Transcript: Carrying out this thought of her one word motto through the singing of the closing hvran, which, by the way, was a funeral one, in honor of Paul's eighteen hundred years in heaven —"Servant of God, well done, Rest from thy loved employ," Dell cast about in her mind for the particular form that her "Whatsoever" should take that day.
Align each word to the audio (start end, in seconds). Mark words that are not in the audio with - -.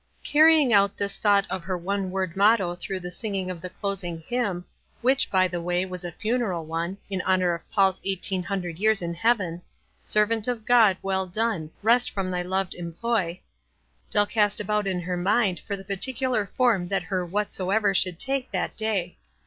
Carrying 0.23 0.73
out 0.73 0.97
this 0.97 1.19
thought 1.19 1.45
of 1.51 1.61
her 1.61 1.77
one 1.77 2.09
word 2.09 2.35
motto 2.35 2.73
through 2.75 2.99
the 2.99 3.11
singing 3.11 3.51
of 3.51 3.61
the 3.61 3.69
closing 3.69 4.17
hvran, 4.19 4.63
which, 5.01 5.29
by 5.29 5.47
the 5.47 5.61
way, 5.61 5.85
was 5.85 6.03
a 6.03 6.11
funeral 6.11 6.65
one, 6.65 6.97
in 7.07 7.21
honor 7.21 7.53
of 7.53 7.69
Paul's 7.69 8.01
eighteen 8.03 8.41
hundred 8.41 8.79
years 8.79 9.03
in 9.03 9.13
heaven 9.13 9.61
—"Servant 10.03 10.47
of 10.47 10.65
God, 10.65 10.97
well 11.03 11.27
done, 11.27 11.69
Rest 11.83 12.09
from 12.09 12.31
thy 12.31 12.41
loved 12.41 12.73
employ," 12.73 13.41
Dell 14.09 14.25
cast 14.25 14.59
about 14.59 14.87
in 14.87 15.01
her 15.01 15.17
mind 15.17 15.59
for 15.59 15.77
the 15.77 15.85
particular 15.85 16.47
form 16.47 16.87
that 16.87 17.03
her 17.03 17.23
"Whatsoever" 17.23 17.93
should 17.93 18.17
take 18.17 18.49
that 18.49 18.75
day. 18.75 19.19